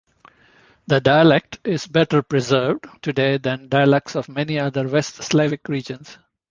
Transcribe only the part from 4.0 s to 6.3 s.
of many other West Slavic regions.